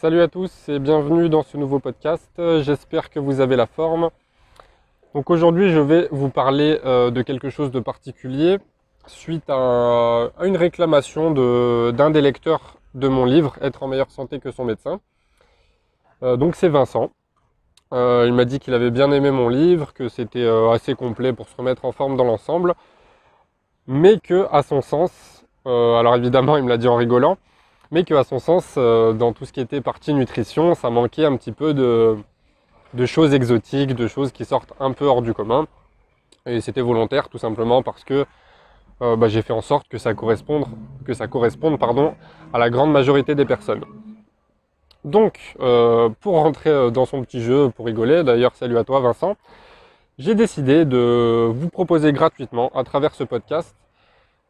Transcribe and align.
Salut 0.00 0.20
à 0.20 0.28
tous 0.28 0.68
et 0.68 0.78
bienvenue 0.78 1.28
dans 1.28 1.42
ce 1.42 1.56
nouveau 1.56 1.80
podcast. 1.80 2.30
J'espère 2.60 3.10
que 3.10 3.18
vous 3.18 3.40
avez 3.40 3.56
la 3.56 3.66
forme. 3.66 4.10
Donc 5.12 5.28
aujourd'hui 5.28 5.72
je 5.72 5.80
vais 5.80 6.06
vous 6.12 6.28
parler 6.28 6.78
euh, 6.84 7.10
de 7.10 7.20
quelque 7.22 7.50
chose 7.50 7.72
de 7.72 7.80
particulier 7.80 8.58
suite 9.08 9.42
à, 9.48 10.30
une 10.44 10.56
réclamation 10.56 11.32
d'un 11.90 12.10
des 12.10 12.20
lecteurs 12.20 12.78
de 12.94 13.08
mon 13.08 13.24
livre 13.24 13.56
Être 13.60 13.82
en 13.82 13.88
meilleure 13.88 14.12
santé 14.12 14.38
que 14.38 14.52
son 14.52 14.64
médecin. 14.64 15.00
Euh, 16.22 16.36
donc 16.36 16.54
c'est 16.54 16.68
Vincent. 16.68 17.10
Euh, 17.92 18.22
il 18.28 18.34
m'a 18.34 18.44
dit 18.44 18.60
qu'il 18.60 18.74
avait 18.74 18.92
bien 18.92 19.10
aimé 19.10 19.32
mon 19.32 19.48
livre, 19.48 19.92
que 19.94 20.08
c'était 20.08 20.48
assez 20.72 20.94
complet 20.94 21.32
pour 21.32 21.48
se 21.48 21.56
remettre 21.56 21.84
en 21.84 21.90
forme 21.90 22.16
dans 22.16 22.22
l'ensemble, 22.22 22.76
mais 23.88 24.20
que 24.20 24.46
à 24.52 24.62
son 24.62 24.80
sens, 24.80 25.44
alors 25.64 26.14
évidemment 26.14 26.56
il 26.56 26.62
me 26.62 26.68
l'a 26.68 26.76
dit 26.76 26.86
en 26.86 26.94
rigolant, 26.94 27.36
mais 27.90 28.04
qu'à 28.04 28.24
son 28.24 28.38
sens, 28.38 28.74
euh, 28.76 29.12
dans 29.12 29.32
tout 29.32 29.44
ce 29.44 29.52
qui 29.52 29.60
était 29.60 29.80
partie 29.80 30.12
nutrition, 30.14 30.74
ça 30.74 30.90
manquait 30.90 31.24
un 31.24 31.36
petit 31.36 31.52
peu 31.52 31.74
de, 31.74 32.16
choses 33.06 33.34
exotiques, 33.34 33.94
de 33.94 34.06
choses 34.06 34.32
qui 34.32 34.44
sortent 34.44 34.72
un 34.80 34.92
peu 34.92 35.06
hors 35.06 35.22
du 35.22 35.32
commun. 35.32 35.66
Et 36.46 36.60
c'était 36.60 36.80
volontaire 36.80 37.28
tout 37.28 37.38
simplement 37.38 37.82
parce 37.82 38.04
que 38.04 38.24
euh, 39.00 39.16
bah, 39.16 39.28
j'ai 39.28 39.42
fait 39.42 39.52
en 39.52 39.60
sorte 39.60 39.88
que 39.88 39.98
ça 39.98 40.14
corresponde, 40.14 40.66
que 41.04 41.14
ça 41.14 41.28
corresponde 41.28 41.78
pardon, 41.78 42.14
à 42.52 42.58
la 42.58 42.70
grande 42.70 42.92
majorité 42.92 43.34
des 43.34 43.44
personnes. 43.44 43.84
Donc, 45.04 45.54
euh, 45.60 46.08
pour 46.20 46.34
rentrer 46.34 46.90
dans 46.90 47.06
son 47.06 47.22
petit 47.22 47.40
jeu, 47.40 47.70
pour 47.70 47.86
rigoler, 47.86 48.24
d'ailleurs 48.24 48.54
salut 48.56 48.76
à 48.76 48.84
toi 48.84 49.00
Vincent, 49.00 49.36
j'ai 50.18 50.34
décidé 50.34 50.84
de 50.84 51.48
vous 51.54 51.68
proposer 51.68 52.12
gratuitement 52.12 52.70
à 52.74 52.82
travers 52.82 53.14
ce 53.14 53.24
podcast 53.24 53.74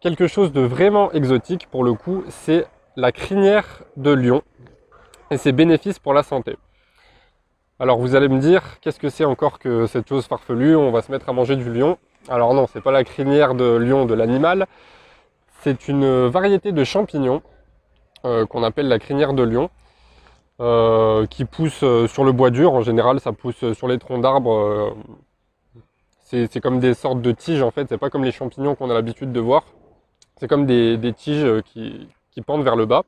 quelque 0.00 0.26
chose 0.26 0.52
de 0.52 0.60
vraiment 0.60 1.10
exotique 1.12 1.66
pour 1.70 1.82
le 1.82 1.94
coup, 1.94 2.24
c'est 2.28 2.66
la 2.96 3.12
crinière 3.12 3.82
de 3.96 4.10
lion 4.10 4.42
et 5.30 5.36
ses 5.36 5.52
bénéfices 5.52 5.98
pour 5.98 6.14
la 6.14 6.22
santé. 6.22 6.56
Alors 7.80 7.98
vous 7.98 8.14
allez 8.14 8.28
me 8.28 8.38
dire, 8.38 8.80
qu'est-ce 8.80 9.00
que 9.00 9.08
c'est 9.08 9.24
encore 9.24 9.58
que 9.58 9.86
cette 9.86 10.08
chose 10.08 10.26
farfelue? 10.26 10.76
On 10.76 10.92
va 10.92 11.02
se 11.02 11.10
mettre 11.10 11.28
à 11.28 11.32
manger 11.32 11.56
du 11.56 11.72
lion. 11.72 11.98
Alors 12.28 12.54
non, 12.54 12.66
c'est 12.72 12.80
pas 12.80 12.92
la 12.92 13.04
crinière 13.04 13.54
de 13.54 13.64
lion 13.64 14.06
de 14.06 14.14
l'animal, 14.14 14.66
c'est 15.60 15.88
une 15.88 16.26
variété 16.26 16.72
de 16.72 16.84
champignons 16.84 17.42
euh, 18.24 18.46
qu'on 18.46 18.62
appelle 18.62 18.88
la 18.88 18.98
crinière 18.98 19.34
de 19.34 19.42
lion, 19.42 19.70
euh, 20.60 21.26
qui 21.26 21.44
pousse 21.44 21.82
euh, 21.82 22.06
sur 22.06 22.24
le 22.24 22.32
bois 22.32 22.50
dur. 22.50 22.72
En 22.72 22.82
général, 22.82 23.20
ça 23.20 23.32
pousse 23.32 23.72
sur 23.72 23.88
les 23.88 23.98
troncs 23.98 24.22
d'arbres. 24.22 24.94
c'est 26.22 26.60
comme 26.60 26.80
des 26.80 26.94
sortes 26.94 27.20
de 27.20 27.32
tiges 27.32 27.62
en 27.62 27.70
fait. 27.70 27.88
C'est 27.88 27.98
pas 27.98 28.08
comme 28.08 28.24
les 28.24 28.32
champignons 28.32 28.74
qu'on 28.74 28.88
a 28.88 28.94
l'habitude 28.94 29.32
de 29.32 29.40
voir. 29.40 29.64
C'est 30.38 30.48
comme 30.48 30.64
des 30.64 31.12
tiges 31.14 31.62
qui, 31.62 32.08
qui 32.34 32.42
pendent 32.42 32.64
vers 32.64 32.76
le 32.76 32.86
bas. 32.86 33.04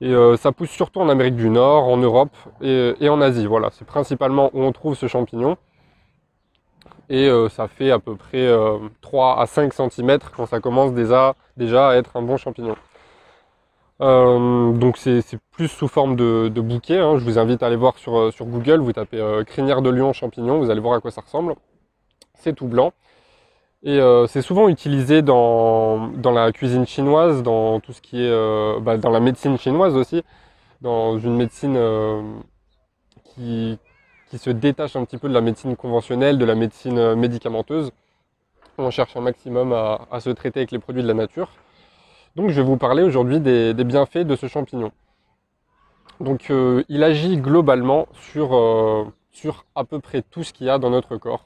Et 0.00 0.12
euh, 0.12 0.36
ça 0.36 0.50
pousse 0.50 0.70
surtout 0.70 1.00
en 1.00 1.08
Amérique 1.08 1.36
du 1.36 1.48
Nord, 1.48 1.84
en 1.84 1.96
Europe 1.96 2.34
et, 2.60 3.08
en 3.08 3.20
Asie. 3.20 3.46
Voilà, 3.46 3.70
c'est 3.72 3.84
principalement 3.84 4.50
où 4.52 4.62
on 4.62 4.72
trouve 4.72 4.96
ce 4.96 5.06
champignon. 5.06 5.56
Et 7.08 7.28
euh, 7.28 7.48
ça 7.48 7.68
fait 7.68 7.90
à 7.90 7.98
peu 7.98 8.16
près 8.16 8.50
3 9.00 9.38
euh, 9.38 9.42
à 9.42 9.46
5 9.46 9.72
cm 9.72 10.18
quand 10.36 10.46
ça 10.46 10.60
commence 10.60 10.92
déjà, 10.92 11.34
déjà 11.56 11.90
à 11.90 11.96
être 11.96 12.16
un 12.16 12.22
bon 12.22 12.36
champignon. 12.36 12.74
donc 14.00 14.96
c'est 14.96 15.22
plus 15.52 15.68
sous 15.68 15.86
forme 15.86 16.16
de, 16.16 16.48
bouquet. 16.60 16.98
Hein. 16.98 17.18
Je 17.18 17.24
vous 17.24 17.38
invite 17.38 17.62
à 17.62 17.66
aller 17.66 17.76
voir 17.76 17.96
sur, 17.98 18.32
sur 18.32 18.46
Google, 18.46 18.80
vous 18.80 18.92
tapez 18.92 19.22
crinière 19.46 19.82
de 19.82 19.90
lion 19.90 20.12
champignon, 20.12 20.58
vous 20.58 20.70
allez 20.70 20.80
voir 20.80 20.94
à 20.94 21.00
quoi 21.00 21.12
ça 21.12 21.20
ressemble. 21.20 21.54
C'est 22.34 22.54
tout 22.54 22.66
blanc. 22.66 22.92
Et 23.84 23.98
euh, 23.98 24.26
c'est 24.28 24.42
souvent 24.42 24.68
utilisé 24.68 25.22
dans, 25.22 26.12
la 26.22 26.52
cuisine 26.52 26.86
chinoise, 26.86 27.42
dans 27.42 27.80
tout 27.80 27.92
ce 27.92 28.00
qui 28.00 28.22
est 28.22 28.30
euh, 28.30 28.78
bah, 28.80 28.96
dans 28.96 29.10
la 29.10 29.18
médecine 29.18 29.58
chinoise 29.58 29.96
aussi, 29.96 30.22
dans 30.80 31.18
une 31.18 31.36
médecine 31.36 31.76
euh, 31.76 32.22
qui, 33.24 33.78
qui, 34.30 34.38
se 34.38 34.50
détache 34.50 34.94
un 34.94 35.04
petit 35.04 35.18
peu 35.18 35.28
de 35.28 35.34
la 35.34 35.40
médecine 35.40 35.74
conventionnelle, 35.74 36.38
de 36.38 36.44
la 36.44 36.54
médecine 36.54 37.16
médicamenteuse. 37.16 37.90
On 38.78 38.90
cherche 38.90 39.16
un 39.16 39.20
maximum 39.20 39.72
à, 39.72 40.06
à, 40.12 40.20
se 40.20 40.30
traiter 40.30 40.60
avec 40.60 40.70
les 40.70 40.78
produits 40.78 41.02
de 41.02 41.08
la 41.08 41.14
nature. 41.14 41.50
Donc 42.36 42.50
je 42.50 42.54
vais 42.60 42.66
vous 42.66 42.76
parler 42.76 43.02
aujourd'hui 43.02 43.40
des, 43.40 43.74
des, 43.74 43.84
bienfaits 43.84 44.18
de 44.18 44.36
ce 44.36 44.46
champignon. 44.46 44.92
Donc 46.20 46.52
il 46.88 47.02
agit 47.02 47.36
globalement 47.36 48.06
sur, 48.12 49.12
sur 49.32 49.64
à 49.74 49.84
peu 49.84 49.98
près 49.98 50.22
tout 50.22 50.44
ce 50.44 50.52
qu'il 50.52 50.68
y 50.68 50.70
a 50.70 50.78
dans 50.78 50.90
notre 50.90 51.16
corps. 51.16 51.44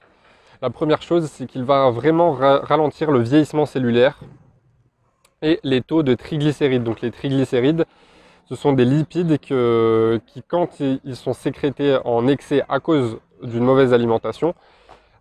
La 0.63 0.71
première 0.71 1.03
chose, 1.03 1.27
c'est 1.31 1.47
qu'il 1.47 1.65
va 1.65 1.91
vraiment 1.91 2.33
ralentir 2.33 3.11
le 3.11 3.21
vieillissement 3.21 3.67
cellulaire 3.67 4.21
et 5.43 5.61
les 5.63 5.83
taux 5.83 6.03
de 6.03 6.15
triglycérides. 6.15 6.83
Donc 6.83 7.03
les 7.03 7.11
triglycérides, 7.11 7.85
ce 8.49 8.55
sont 8.55 8.73
des 8.73 8.85
lipides 8.85 9.39
qui, 9.39 10.43
quand 10.49 10.81
ils 10.81 11.17
sont 11.17 11.35
sécrétés 11.35 11.99
en 12.05 12.27
excès 12.27 12.63
à 12.69 12.81
cause 12.81 13.19
d'une 13.43 13.65
mauvaise 13.65 13.93
alimentation, 13.93 14.55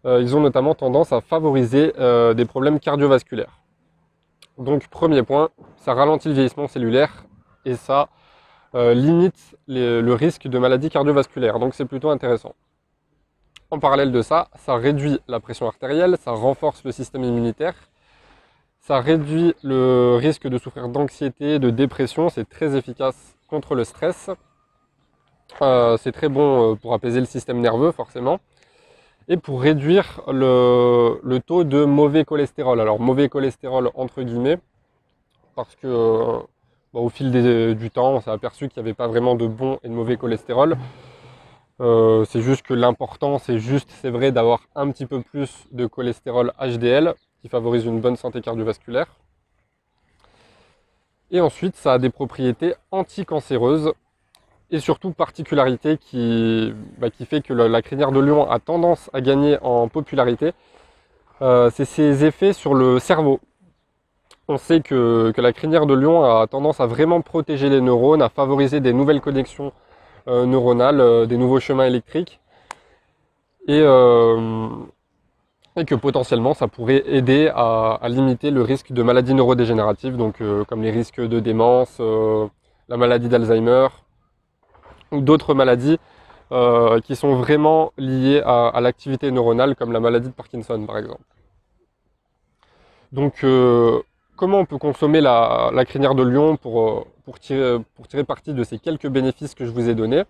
euh, 0.06 0.22
ils 0.22 0.36
ont 0.36 0.40
notamment 0.40 0.76
tendance 0.76 1.12
à 1.12 1.20
favoriser 1.20 1.94
euh, 2.00 2.34
des 2.34 2.46
problèmes 2.46 2.80
cardiovasculaires. 2.80 3.60
Donc 4.58 4.88
premier 4.88 5.24
point, 5.24 5.50
ça 5.78 5.94
ralentit 5.94 6.30
le 6.30 6.36
vieillissement 6.36 6.68
cellulaire 6.68 7.26
et 7.66 7.76
ça 7.76 8.08
euh, 8.76 8.94
limite 8.94 9.58
le 9.68 10.14
risque 10.14 10.48
de 10.48 10.60
maladies 10.60 10.90
cardiovasculaires. 10.90 11.60
Donc 11.60 11.74
c'est 11.74 11.86
plutôt 11.86 12.10
intéressant. 12.10 12.54
En 13.76 13.80
parallèle 13.80 14.14
de 14.14 14.22
ça, 14.22 14.48
ça 14.56 14.76
réduit 14.76 15.20
la 15.28 15.42
pression 15.42 15.68
artérielle, 15.68 16.16
ça 16.22 16.32
renforce 16.32 16.82
le 16.86 16.94
système 16.94 17.26
immunitaire, 17.26 17.76
ça 18.80 19.02
réduit 19.02 19.54
le 19.64 20.16
risque 20.16 20.48
de 20.48 20.58
souffrir 20.58 20.88
d'anxiété, 20.88 21.60
de 21.60 21.70
dépression, 21.72 22.30
c'est 22.30 22.48
très 22.48 22.78
efficace 22.78 23.36
contre 23.50 23.76
le 23.76 23.84
stress. 23.84 24.30
Euh, 25.62 25.98
c'est 25.98 26.14
très 26.14 26.30
bon 26.30 26.72
euh, 26.72 26.76
pour 26.76 26.94
apaiser 26.94 27.20
le 27.20 27.26
système 27.26 27.60
nerveux 27.60 27.92
forcément. 27.92 28.40
Et 29.28 29.36
pour 29.36 29.62
réduire 29.62 30.22
le, 30.30 31.40
taux 31.46 31.66
de 31.66 31.84
mauvais 31.84 32.24
cholestérol. 32.24 32.80
Alors 32.80 33.02
mauvais 33.02 33.28
cholestérol 33.28 33.92
entre 33.94 34.22
guillemets, 34.22 34.58
parce 35.54 35.76
que 35.76 35.88
euh, 35.88 36.40
au 36.94 37.10
fil 37.10 37.76
du 37.76 37.92
temps, 37.92 38.14
on 38.14 38.22
s'est 38.22 38.32
aperçu 38.32 38.70
qu'il 38.70 38.82
n'y 38.82 38.88
avait 38.88 38.96
pas 38.96 39.08
vraiment 39.08 39.36
de 39.36 39.48
bon 39.48 39.80
et 39.84 39.90
de 39.90 39.94
mauvais 39.94 40.16
cholestérol. 40.16 40.78
Euh, 41.82 42.24
c'est 42.26 42.42
juste 42.42 42.62
que 42.62 42.74
l'important, 42.74 43.38
c'est 43.38 43.60
juste, 43.60 43.90
c'est 44.02 44.10
vrai, 44.10 44.32
d'avoir 44.32 44.62
un 44.76 44.90
petit 44.92 45.06
peu 45.06 45.22
plus 45.22 45.66
de 45.72 45.86
cholestérol 45.86 46.54
HDL 46.60 47.14
qui 47.42 47.50
favorise 47.50 47.86
une 47.86 48.00
bonne 48.00 48.16
santé 48.16 48.42
cardiovasculaire. 48.42 49.08
Et 51.32 51.42
ensuite, 51.42 51.76
ça 51.76 51.94
a 51.94 51.98
des 51.98 52.10
propriétés 52.10 52.76
anticancéreuses 52.92 53.94
et 54.72 54.80
surtout 54.80 55.12
particularité 55.12 55.98
qui, 55.98 56.74
bah, 56.98 57.10
fait 57.26 57.42
que 57.42 57.54
la, 57.54 57.82
crinière 57.82 58.12
de 58.12 58.20
lion 58.20 58.50
a 58.50 58.60
tendance 58.60 59.10
à 59.14 59.22
gagner 59.22 59.58
en 59.62 59.88
popularité. 59.90 60.54
Euh, 61.42 61.70
c'est 61.74 61.86
ses 61.86 62.26
effets 62.26 62.54
sur 62.54 62.74
le 62.74 63.00
cerveau. 63.00 63.40
On 64.48 64.58
sait 64.58 64.82
que, 64.82 65.34
la 65.36 65.54
crinière 65.54 65.86
de 65.86 65.94
lion 65.94 66.24
a 66.24 66.48
tendance 66.48 66.80
à 66.80 66.86
vraiment 66.86 67.22
protéger 67.22 67.70
les 67.70 67.82
neurones, 67.82 68.22
à 68.22 68.30
favoriser 68.30 68.80
des 68.80 68.94
nouvelles 68.94 69.22
connexions 69.22 69.74
neuronales, 70.28 71.02
euh, 71.02 71.26
des 71.26 71.38
nouveaux 71.38 71.60
chemins 71.60 71.86
électriques. 71.86 72.40
Et, 73.68 73.80
euh, 73.82 74.70
et, 75.76 75.86
que 75.86 75.96
potentiellement 75.96 76.54
ça 76.54 76.68
pourrait 76.68 77.04
aider 77.08 77.52
à, 77.54 78.00
limiter 78.08 78.52
le 78.52 78.62
risque 78.62 78.92
de 78.92 79.02
maladies 79.02 79.34
neurodégénératives, 79.34 80.18
donc 80.18 80.36
comme 80.68 80.84
les 80.84 80.92
risques 80.92 81.20
de 81.20 81.40
démence, 81.40 82.00
la 82.90 82.98
maladie 82.98 83.28
d'Alzheimer 83.28 83.88
ou 85.12 85.22
d'autres 85.22 85.56
maladies 85.56 85.98
qui 87.06 87.16
sont 87.16 87.36
vraiment 87.36 87.92
liées 87.98 88.42
à, 88.46 88.80
l'activité 88.82 89.32
neuronale, 89.32 89.76
comme 89.76 89.92
la 89.92 90.00
maladie 90.00 90.28
de 90.28 90.34
Parkinson 90.34 90.86
par 90.86 91.00
exemple. 91.00 91.24
Donc 93.12 93.44
comment 94.36 94.60
on 94.60 94.66
peut 94.66 94.78
consommer 94.78 95.22
la, 95.22 95.72
crinière 95.86 96.16
de 96.16 96.24
lion 96.24 96.58
pour, 96.58 96.82
euh, 96.82 97.06
pour, 97.26 97.40
tirer, 97.40 97.80
pour 97.96 98.08
tirer 98.08 98.24
parti 98.24 98.54
de 98.54 98.64
ces 98.64 98.80
quelques 98.80 99.08
bénéfices 99.08 99.56
que 99.56 99.66
je 99.66 99.72
vous 99.72 99.90
ai 99.90 99.96
donnés. 99.96 100.24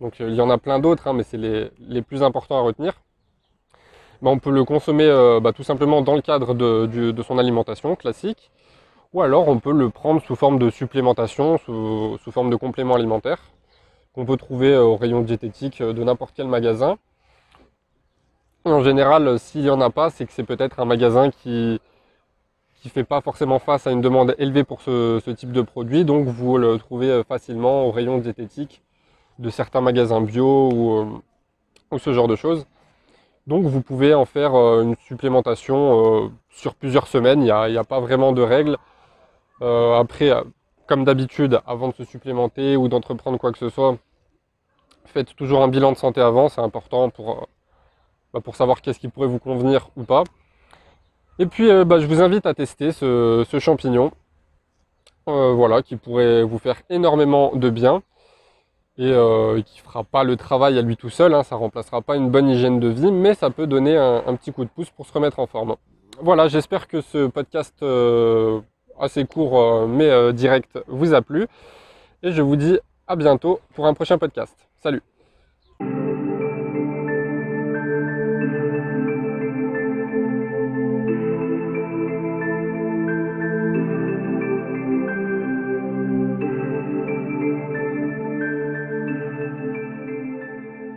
Donc 0.00 0.20
euh, 0.20 0.28
il 0.28 0.34
y 0.34 0.40
en 0.40 0.50
a 0.50 0.58
plein 0.58 0.80
d'autres, 0.80 1.06
hein, 1.06 1.12
mais 1.12 1.22
c'est 1.22 1.38
les, 1.38 2.02
plus 2.02 2.22
importants 2.22 2.58
à 2.58 2.60
retenir. 2.60 2.94
Ben, 4.20 4.30
on 4.30 4.38
peut 4.38 4.50
le 4.50 4.64
consommer 4.64 5.06
euh, 5.06 5.40
bah, 5.40 5.52
tout 5.52 5.62
simplement 5.62 6.02
dans 6.02 6.14
le 6.14 6.22
cadre 6.22 6.54
de, 6.54 7.22
son 7.22 7.38
alimentation 7.38 7.94
classique, 7.96 8.50
ou 9.12 9.22
alors 9.22 9.48
on 9.48 9.58
peut 9.58 9.72
le 9.72 9.90
prendre 9.90 10.20
sous 10.22 10.36
forme 10.36 10.58
de 10.58 10.70
supplémentation, 10.70 11.58
sous 11.58 12.30
forme 12.32 12.50
de 12.50 12.56
complément 12.56 12.94
alimentaire, 12.94 13.38
qu'on 14.14 14.26
peut 14.26 14.36
trouver 14.36 14.76
au 14.76 14.96
rayon 14.96 15.20
diététique 15.22 15.82
de 15.82 16.04
n'importe 16.04 16.32
quel 16.36 16.48
magasin. 16.48 16.98
en 18.64 18.82
général, 18.82 19.38
s'il 19.38 19.62
n'y 19.62 19.70
en 19.70 19.80
a 19.80 19.90
pas, 19.90 20.10
c'est 20.10 20.26
que 20.26 20.32
c'est 20.32 20.44
peut-être 20.44 20.80
un 20.80 20.84
magasin 20.84 21.30
qui, 21.30 21.80
qui 22.82 22.88
fait 22.88 23.04
pas 23.04 23.20
forcément 23.20 23.60
face 23.60 23.86
à 23.86 23.92
une 23.92 24.00
demande 24.00 24.34
élevée 24.38 24.64
pour 24.64 24.82
ce, 24.82 25.30
type 25.30 25.52
de 25.52 25.62
produit. 25.62 26.04
Donc 26.04 26.26
vous 26.26 26.58
le 26.58 26.78
trouvez 26.78 27.10
euh, 27.10 27.22
facilement 27.22 27.86
au 27.86 27.92
rayon 27.92 28.18
diététique 28.18 28.82
de 29.38 29.50
certains 29.50 29.80
magasins 29.80 30.20
bio 30.20 30.70
ou, 30.72 31.22
euh, 31.92 31.98
ce 31.98 32.12
genre 32.12 32.26
de 32.26 32.34
choses. 32.34 32.66
Donc 33.46 33.64
vous 33.66 33.82
pouvez 33.82 34.14
en 34.14 34.24
faire 34.24 34.56
euh, 34.56 34.82
une 34.82 34.96
supplémentation 35.06 36.32
sur 36.50 36.74
plusieurs 36.74 37.06
semaines. 37.06 37.40
Il 37.42 37.44
n'y 37.44 37.78
a, 37.78 37.84
pas 37.84 38.00
vraiment 38.00 38.32
de 38.32 38.42
règles. 38.42 38.76
après, 39.60 40.32
comme 40.88 41.04
d'habitude, 41.04 41.60
avant 41.66 41.88
de 41.88 41.94
se 41.94 42.04
supplémenter 42.04 42.76
ou 42.76 42.88
d'entreprendre 42.88 43.38
quoi 43.38 43.52
que 43.52 43.58
ce 43.58 43.68
soit, 43.68 43.96
faites 45.04 45.36
toujours 45.36 45.62
un 45.62 45.68
bilan 45.68 45.92
de 45.92 45.98
santé 45.98 46.20
avant, 46.20 46.48
c'est 46.48 46.60
important 46.60 47.10
pour, 47.10 47.46
bah, 48.32 48.40
pour 48.40 48.56
savoir 48.56 48.80
qu'est-ce 48.82 48.98
qui 48.98 49.08
pourrait 49.08 49.28
vous 49.28 49.38
convenir 49.38 49.90
ou 49.96 50.02
pas. 50.02 50.24
Et 51.38 51.46
puis 51.46 51.70
euh, 51.70 51.84
bah, 51.84 51.98
je 51.98 52.06
vous 52.06 52.20
invite 52.20 52.46
à 52.46 52.54
tester 52.54 52.92
ce, 52.92 53.44
champignon, 53.58 54.12
euh, 55.28 55.52
voilà, 55.52 55.82
qui 55.82 55.96
pourrait 55.96 56.42
vous 56.42 56.58
faire 56.58 56.82
énormément 56.90 57.52
de 57.54 57.70
bien 57.70 58.02
et 58.98 59.10
qui 59.64 59.78
ne 59.78 59.84
fera 59.84 60.04
pas 60.04 60.22
le 60.22 60.36
travail 60.36 60.78
à 60.78 60.82
lui 60.82 60.96
tout 60.98 61.08
seul, 61.08 61.32
hein, 61.32 61.42
ça 61.42 61.54
ne 61.54 61.60
remplacera 61.60 62.02
pas 62.02 62.14
une 62.14 62.30
bonne 62.30 62.48
hygiène 62.48 62.78
de 62.78 62.88
vie, 62.88 63.10
mais 63.10 63.32
ça 63.32 63.48
peut 63.48 63.66
donner 63.66 63.96
un, 63.96 64.36
petit 64.36 64.52
coup 64.52 64.64
de 64.64 64.70
pouce 64.70 64.90
pour 64.90 65.06
se 65.06 65.12
remettre 65.14 65.38
en 65.38 65.46
forme. 65.46 65.76
Voilà, 66.20 66.46
j'espère 66.48 66.86
que 66.86 67.00
ce 67.00 67.26
podcast 67.26 67.82
assez 69.00 69.24
court 69.24 69.88
mais 69.88 70.32
direct 70.34 70.78
vous 70.86 71.14
a 71.14 71.22
plu 71.22 71.46
et 72.22 72.32
je 72.32 72.42
vous 72.42 72.56
dis 72.56 72.78
à 73.08 73.16
bientôt 73.16 73.60
pour 73.74 73.86
un 73.86 73.94
prochain 73.94 74.18
podcast. 74.18 74.54
Salut 74.82 75.02